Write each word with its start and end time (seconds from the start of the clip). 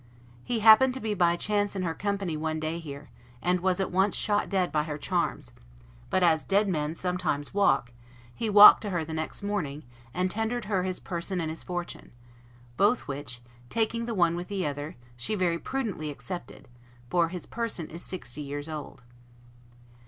He 0.43 0.61
happened 0.61 0.95
to 0.95 0.99
be 0.99 1.13
by 1.13 1.35
chance 1.35 1.75
in 1.75 1.83
her 1.83 1.93
company 1.93 2.35
one 2.35 2.59
day 2.59 2.79
here, 2.79 3.11
and 3.39 3.59
was 3.59 3.79
at 3.79 3.91
once 3.91 4.15
shot 4.15 4.49
dead 4.49 4.71
by 4.71 4.81
her 4.81 4.97
charms; 4.97 5.51
but 6.09 6.23
as 6.23 6.43
dead 6.43 6.67
men 6.67 6.95
sometimes 6.95 7.53
walk, 7.53 7.93
he 8.33 8.49
walked 8.49 8.81
to 8.81 8.89
her 8.89 9.05
the 9.05 9.13
next 9.13 9.43
morning, 9.43 9.83
and 10.11 10.31
tendered 10.31 10.65
her 10.65 10.81
his 10.81 10.99
person 10.99 11.39
and 11.39 11.51
his 11.51 11.61
fortune; 11.61 12.11
both 12.77 13.01
which, 13.07 13.41
taking 13.69 14.05
the 14.05 14.15
one 14.15 14.35
with 14.35 14.47
the 14.47 14.65
other, 14.65 14.95
she 15.15 15.35
very 15.35 15.59
prudently 15.59 16.09
accepted, 16.09 16.67
for 17.07 17.27
his 17.29 17.45
person 17.45 17.87
is 17.91 18.01
sixty 18.03 18.41
years 18.41 18.67
old. 18.67 19.03